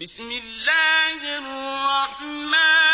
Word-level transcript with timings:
بسم 0.00 0.30
الله 0.30 1.38
الرحمن 1.38 2.87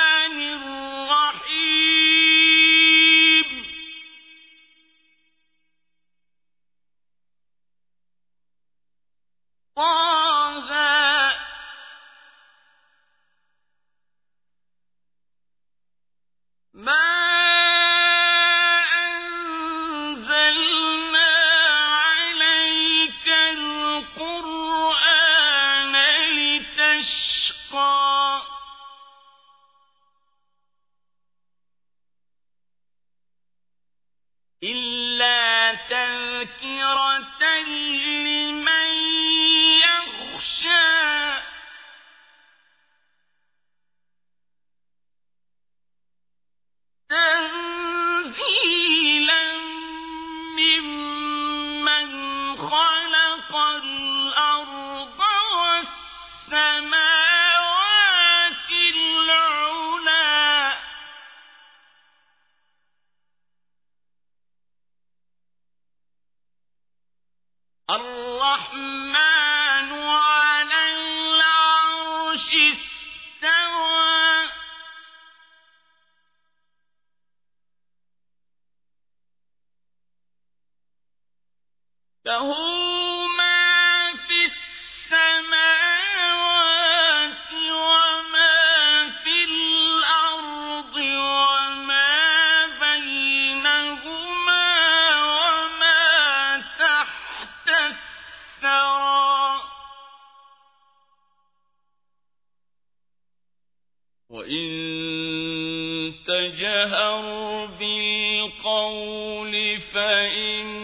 بالقول 108.63 109.81
فإنه 109.81 110.75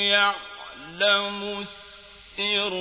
يعلم 0.00 1.58
السر 1.58 2.74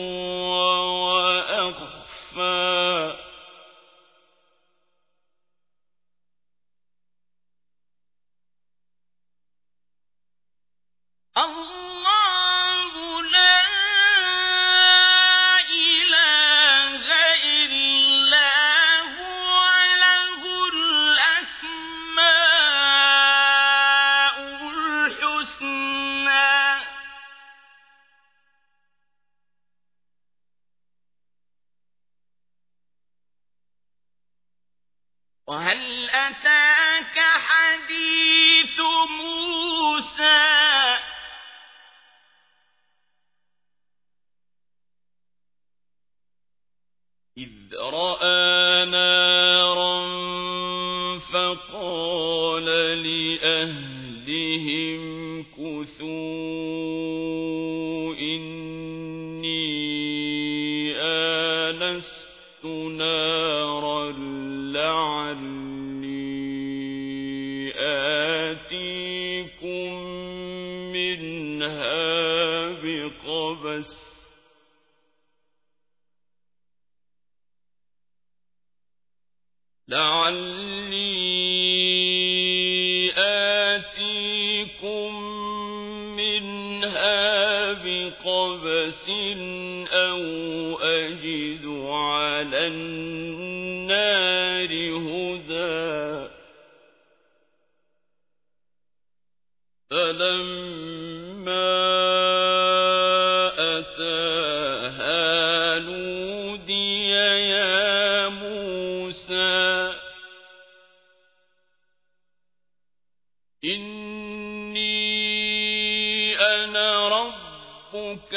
ربك 118.30 118.34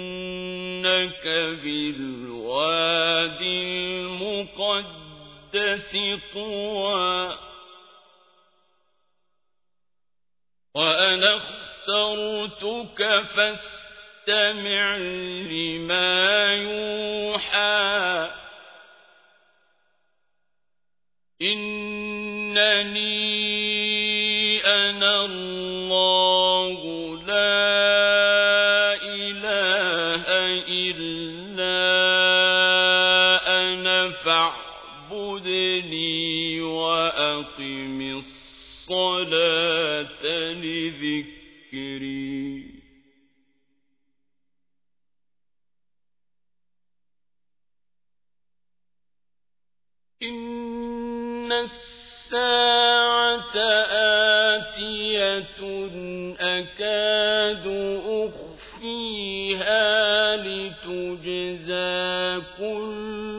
بالواد 1.62 3.40
المقدس 3.42 4.92
طوى. 6.34 7.43
وأنا 11.24 11.36
اخترتك 11.36 13.00
فاستمع 13.36 14.96
لما 14.96 16.54
يوحى. 16.54 18.30
إنني 21.42 23.04
أنا 24.66 25.24
الله 25.24 26.80
لا 27.26 27.64
إله 29.02 30.24
إلا 30.68 31.80
أنا 33.62 34.10
فاعبدني 34.10 35.80
وأقم 36.60 38.13
الصلاة 38.84 40.24
لذكري. 40.52 42.04
إن 50.22 51.52
الساعة 51.52 51.96
آتية 54.56 55.44
أكاد 56.40 57.66
أخفيها 58.74 59.56
لتجزى 60.36 61.94
كل 62.58 63.33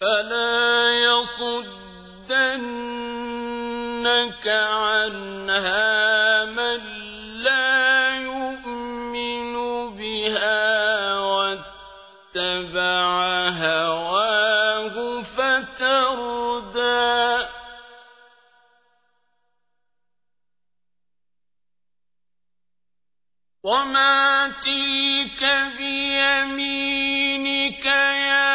فلا 0.00 0.90
يصدنك 1.04 1.66
عنها 4.48 6.44
من 6.44 6.80
لا 7.42 8.16
يؤمن 8.16 9.54
بها 9.96 11.20
واتبع 11.20 13.06
هواه 13.48 15.22
فتردى 15.22 16.96
وما 23.64 24.48
تلك 24.48 25.42
بيمينك 25.78 27.84
يا 27.86 28.45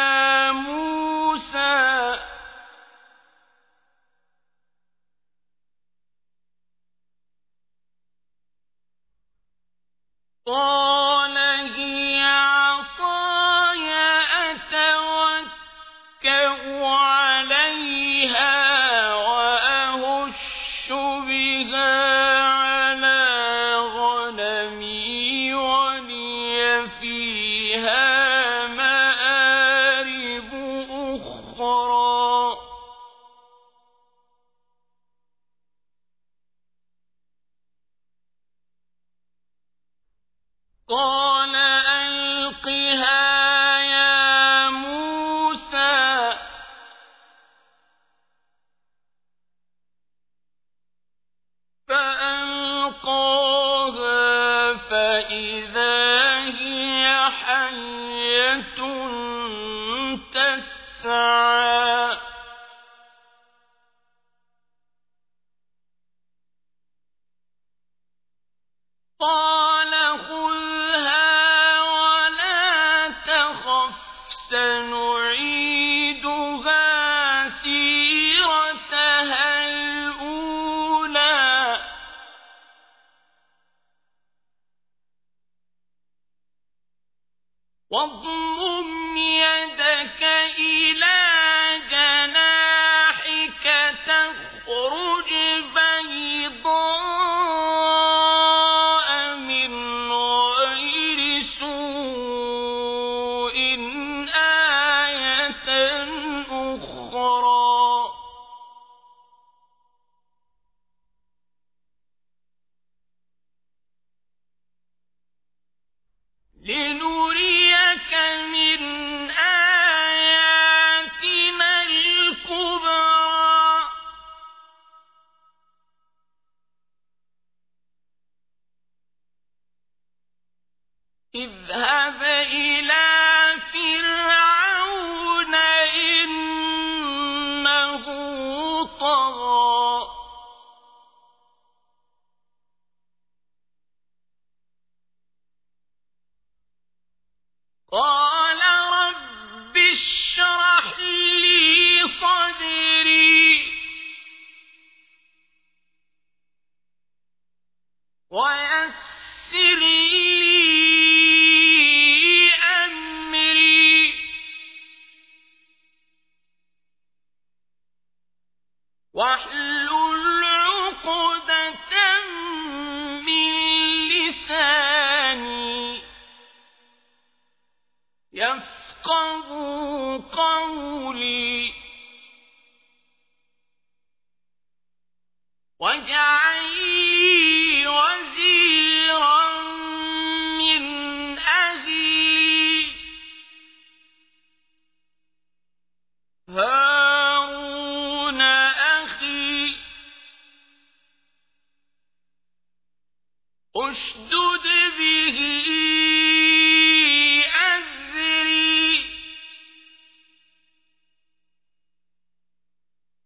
طَالِبٍ 10.52 11.01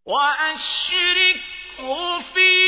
وأشركه 0.07 1.89
في 2.35 2.66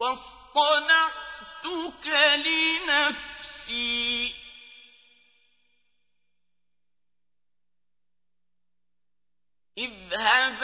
واصطنعتك 0.00 1.16
لنفسي. 2.46 3.18
اذهب 9.78 10.62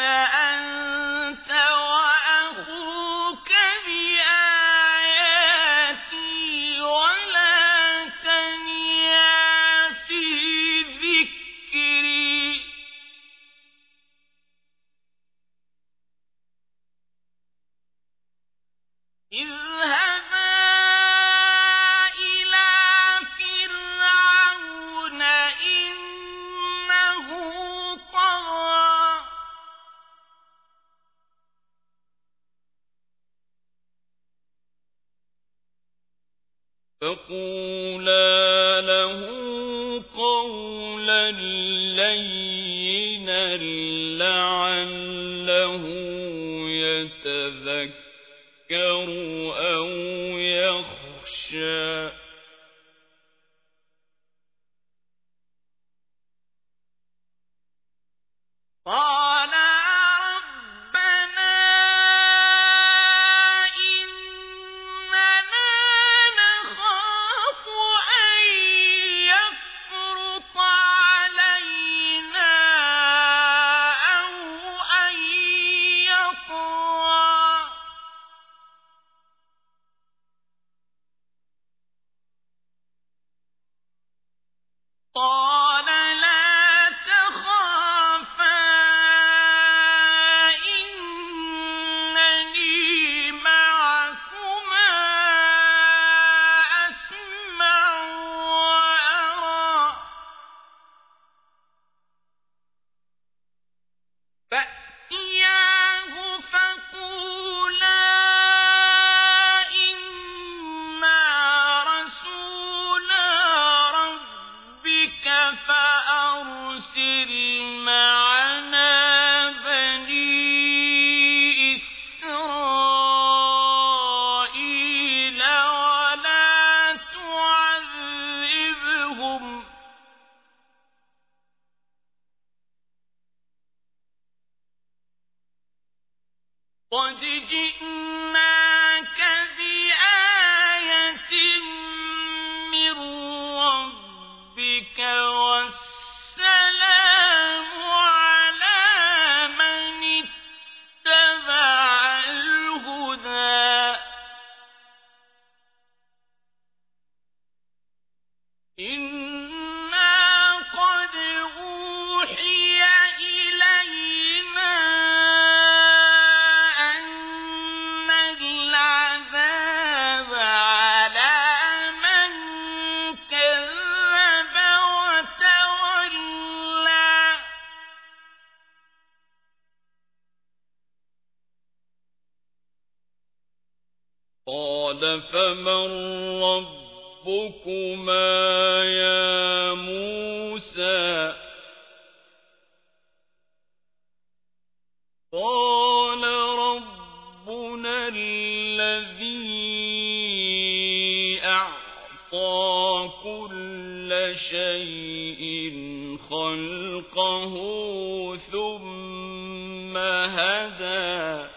ثم 208.52 209.97
هدى 209.97 211.54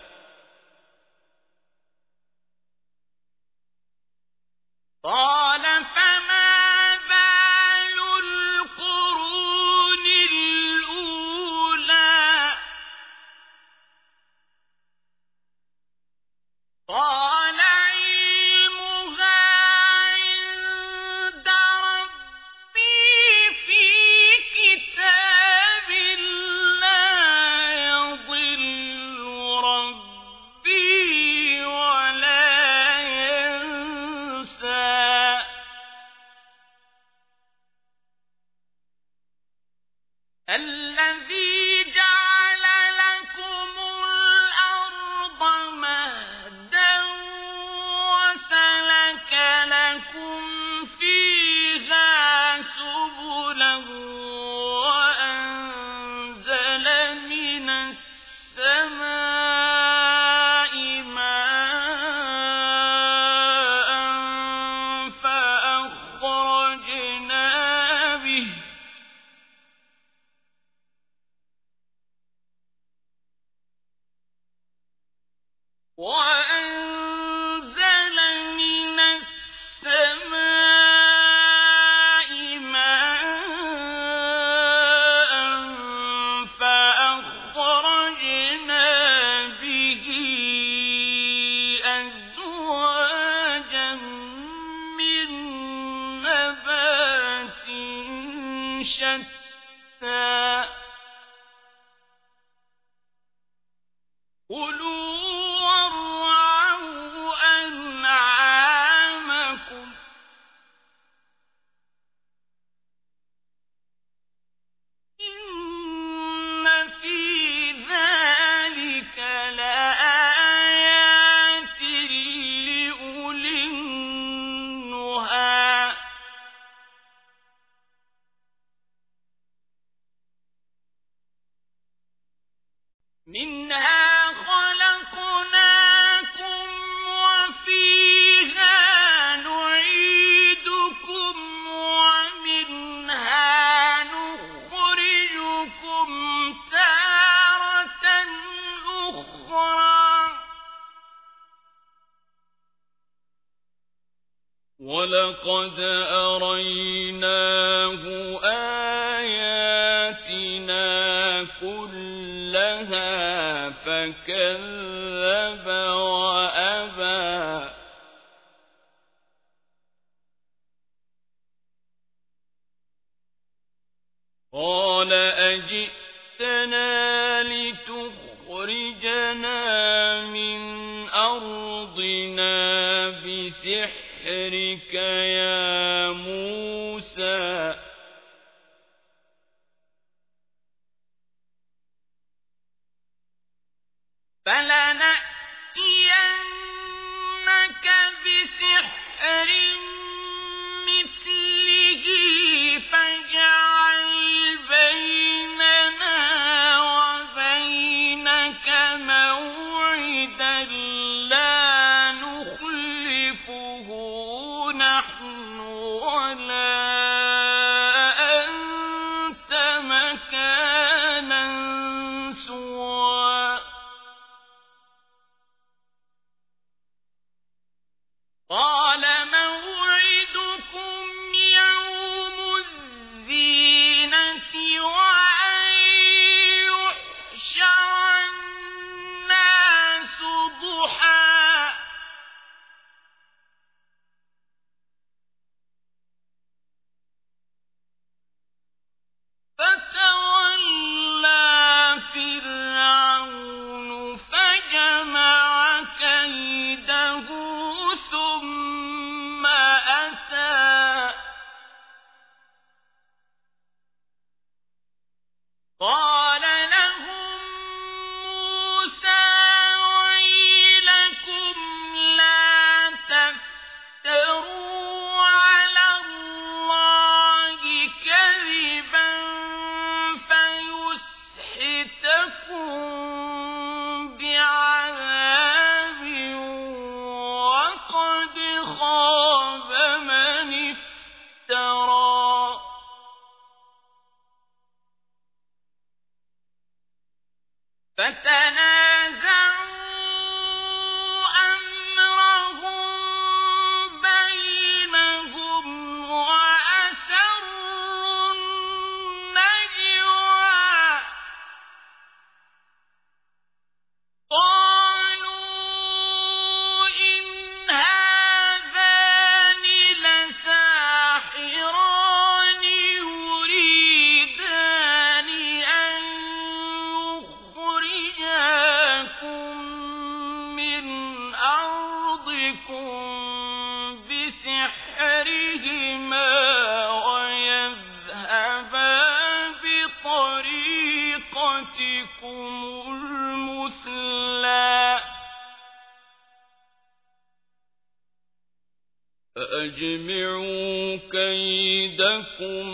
فأجمعوا 349.37 350.95
كيدكم 351.11 352.67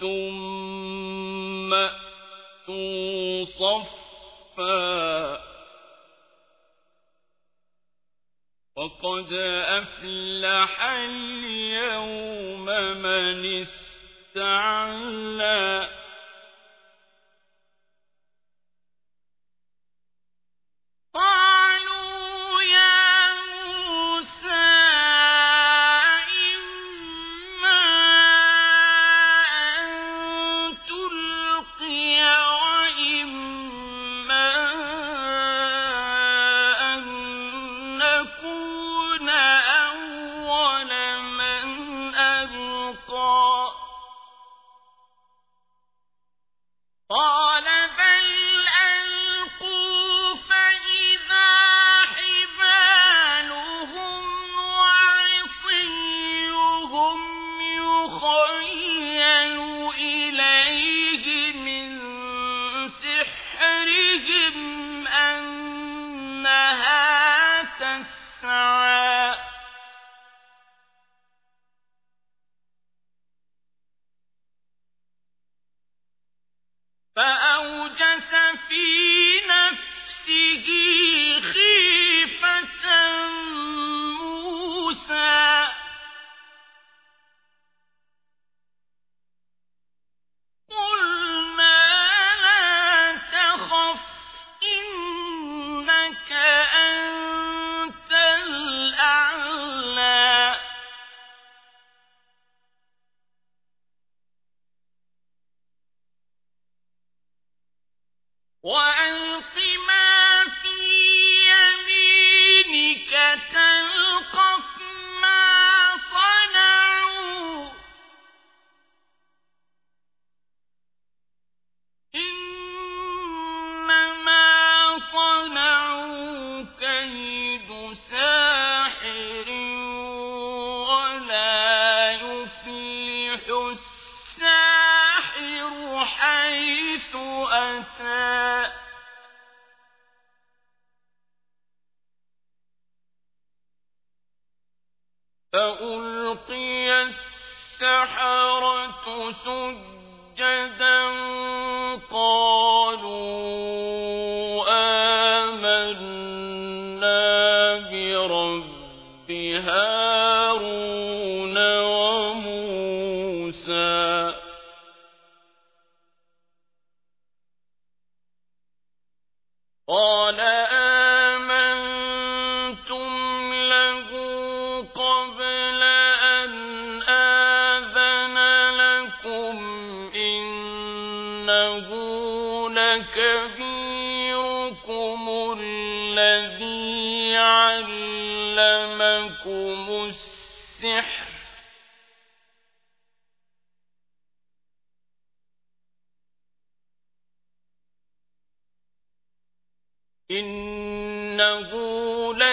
ثم 0.00 1.74
أتوا 1.74 3.44
صفا 3.44 3.95
وقد 9.16 9.32
أفلح 9.32 10.82
اليوم 10.82 12.64
من 13.02 13.62
استعلى. 14.34 15.88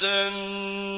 حَسَنَةً 0.00 0.89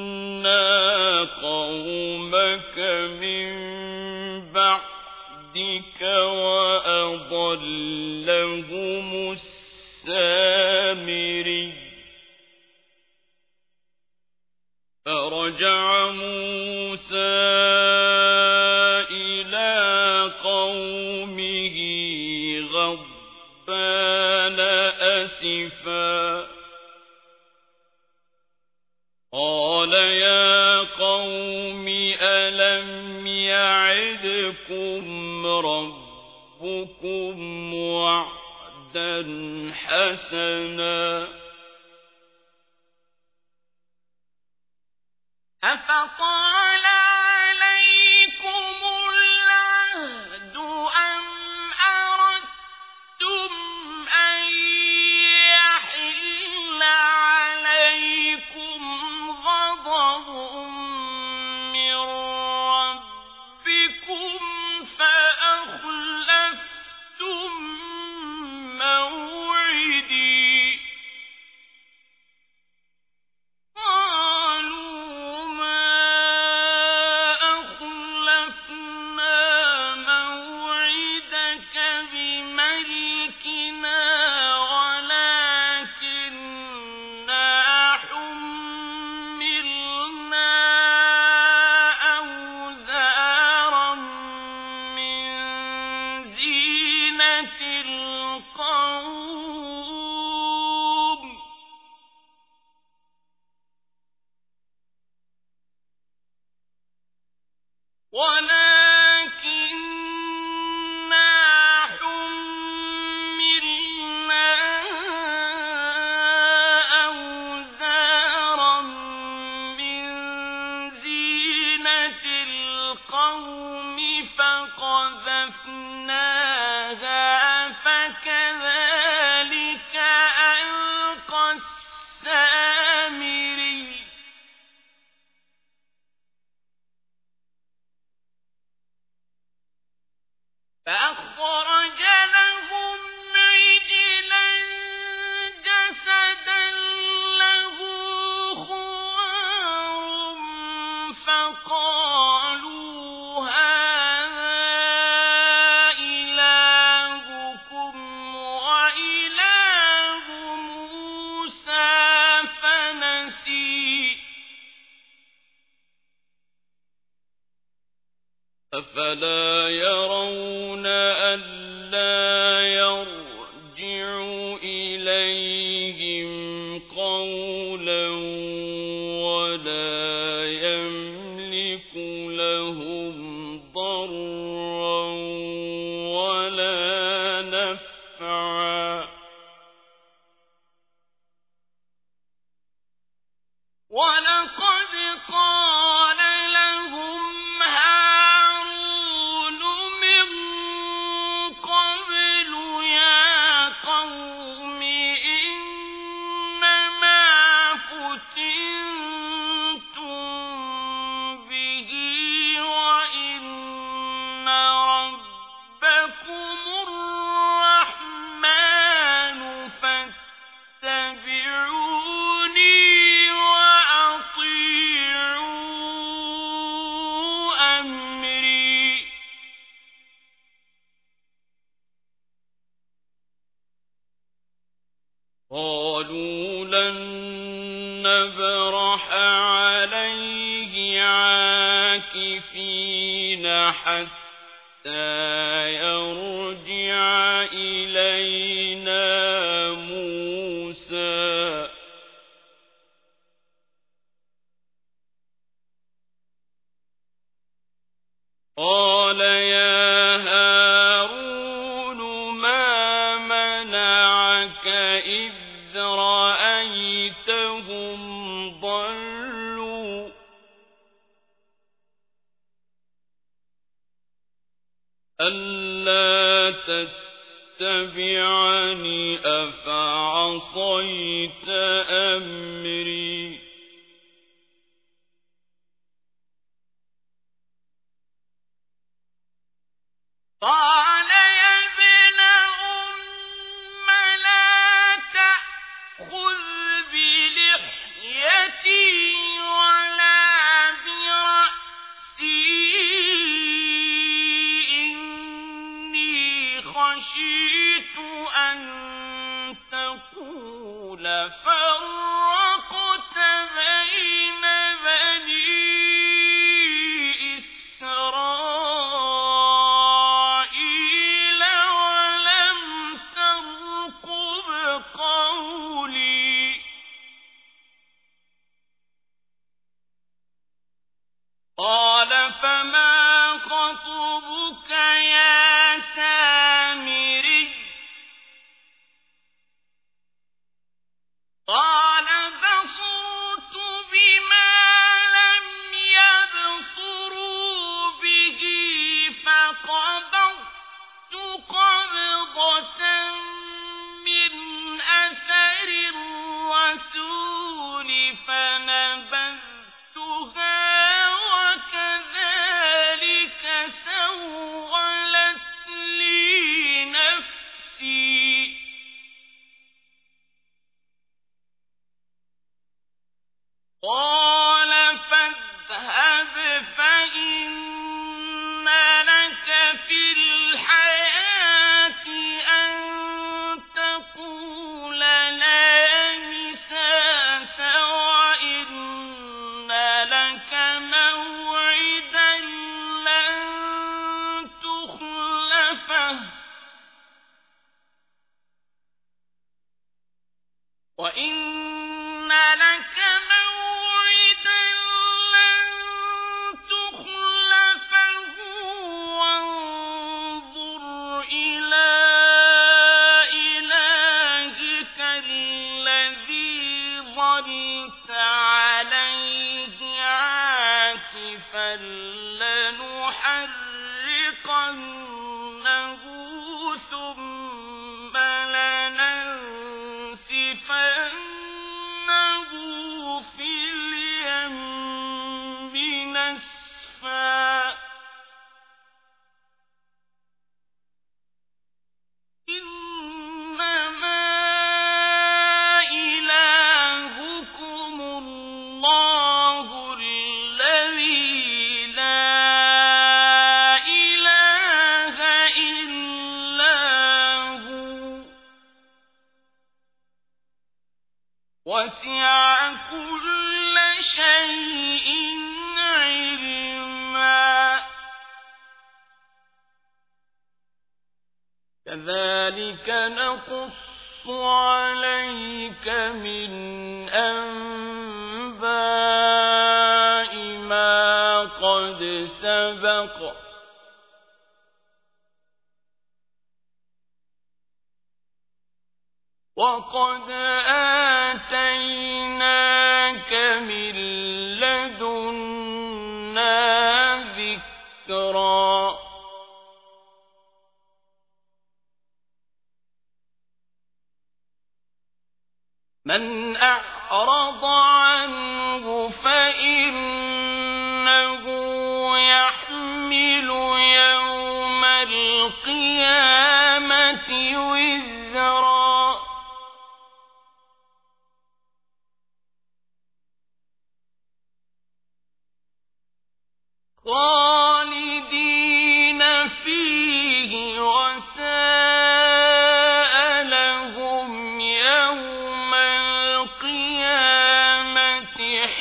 حسنا 39.92 41.28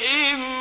القيامة 0.02 0.61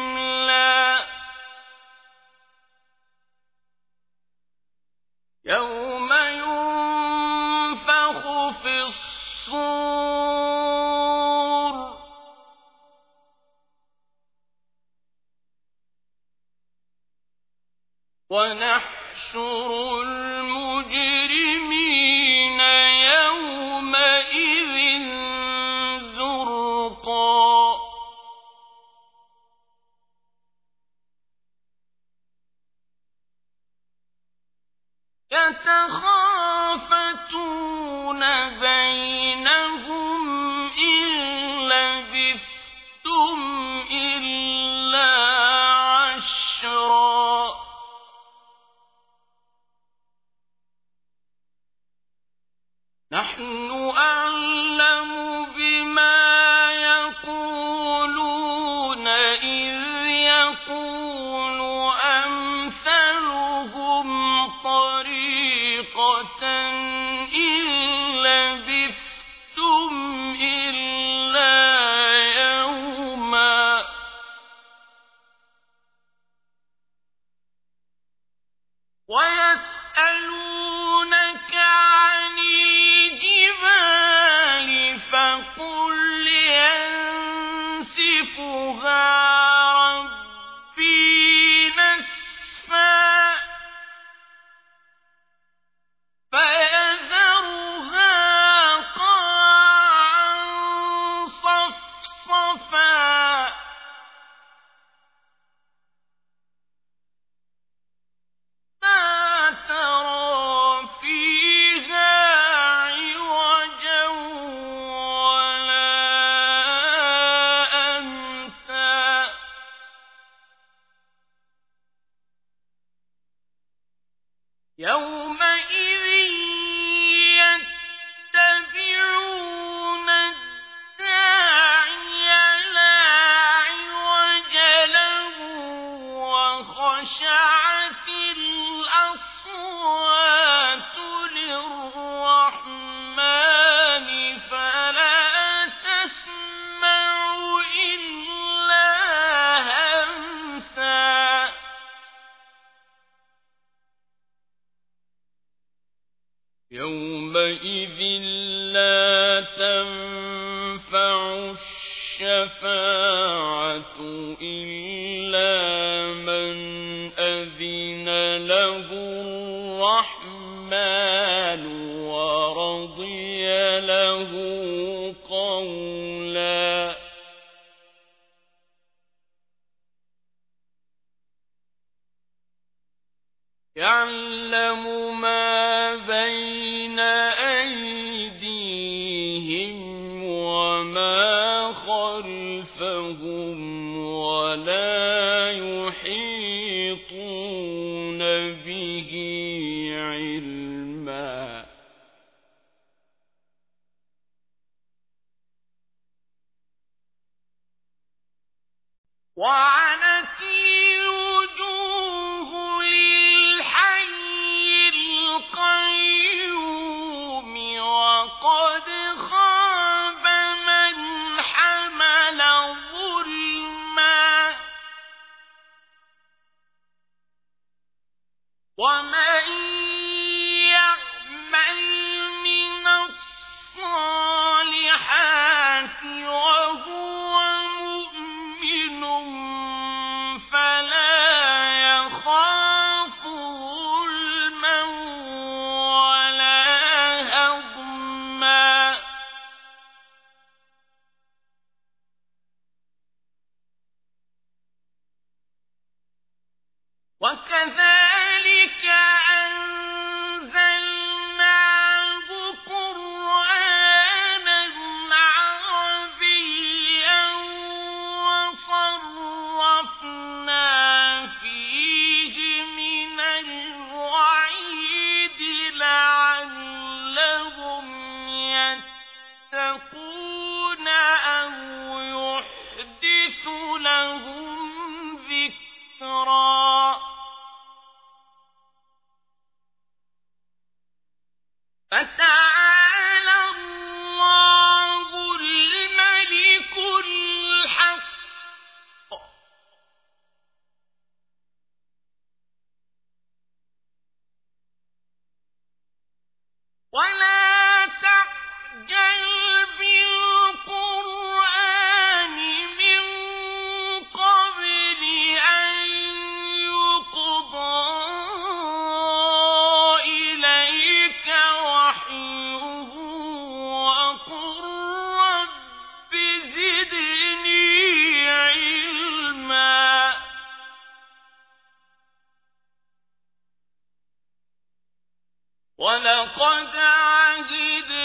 ولقد 335.81 336.77
عهدنا 336.77 338.00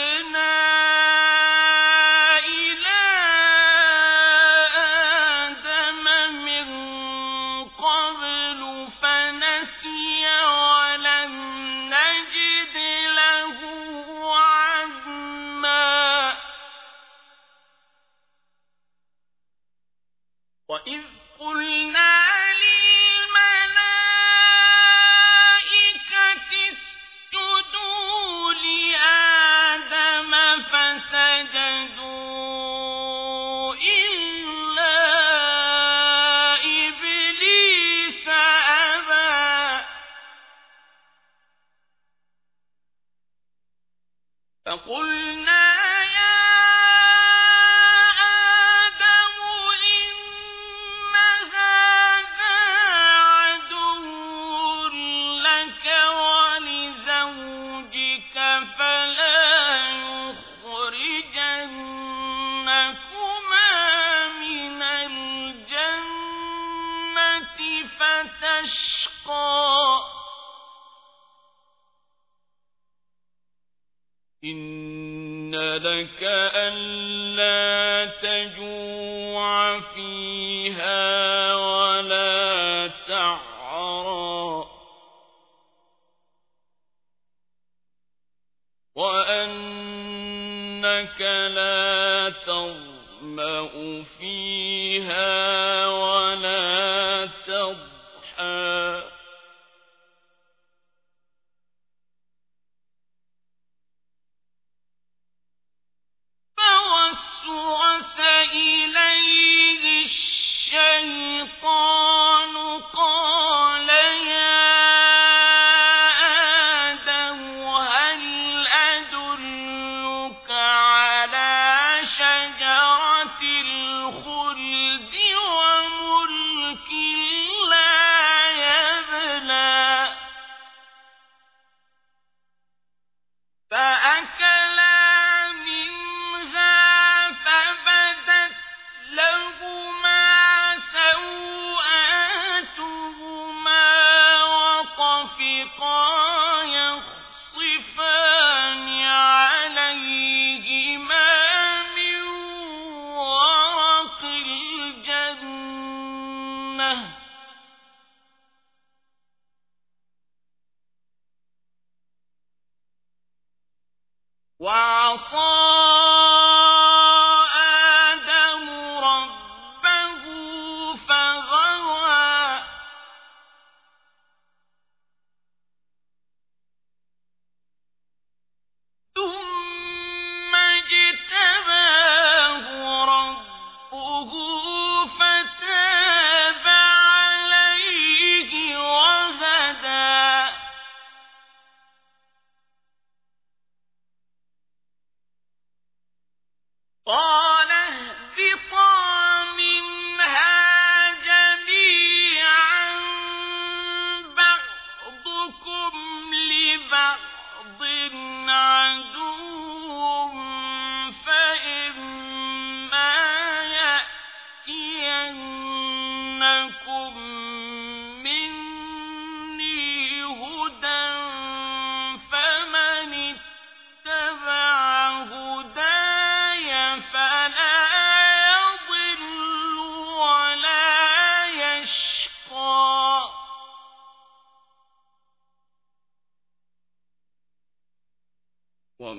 وَلَا 95.15 95.54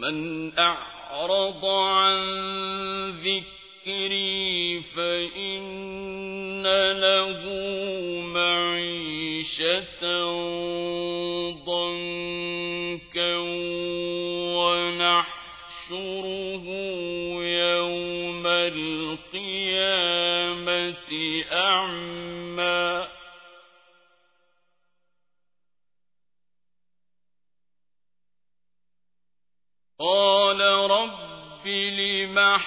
من 0.06 0.52
أعرض 0.58 1.64
عن 1.64 2.18
ذكري 3.10 4.80
فإن 4.80 6.62
له 6.92 7.40
معيشة 8.20 10.02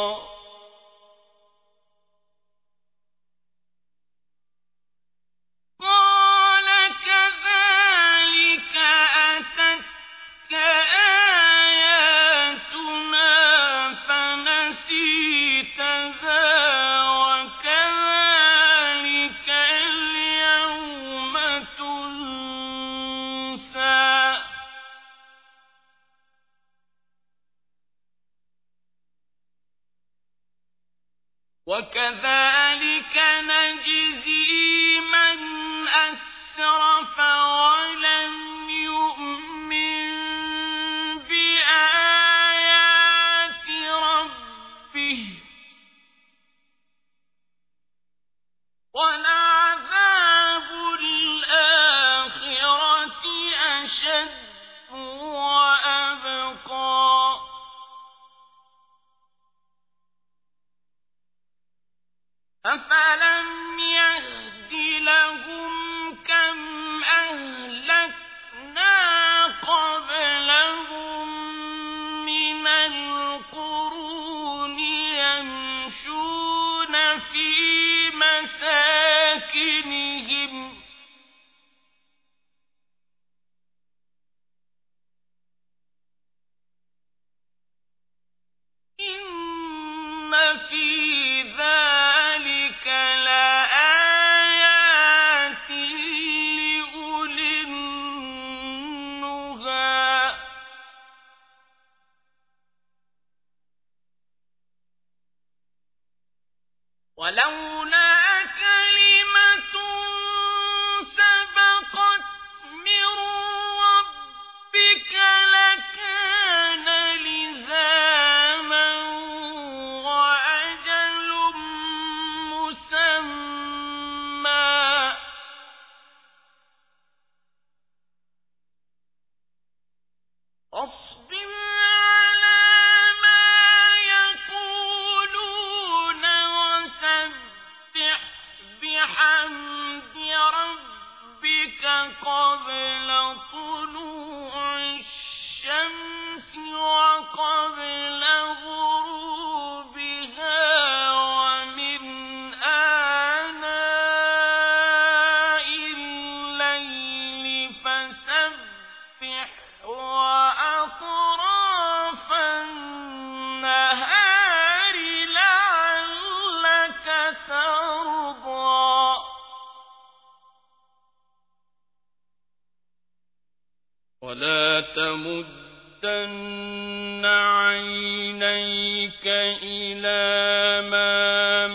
لَتَمُدَّنَّ 175.11 177.25
عَيْنَيْكَ 177.25 179.27
إِلَىٰ 179.63 180.89
مَا 180.89 181.67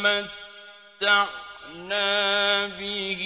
مَتَّعْنَا 1.03 2.66
بِهِ 2.66 3.22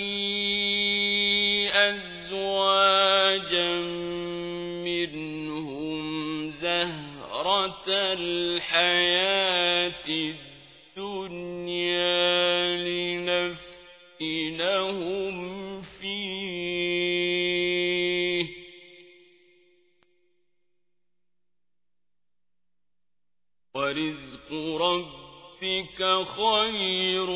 أَزْوَاجًا 1.74 3.76
مِّنْهُمْ 4.84 6.50
زَهْرَةَ 6.50 7.84
الْحَيَاةِ 8.18 10.08
ذلك 26.00 26.26
خير 26.26 27.30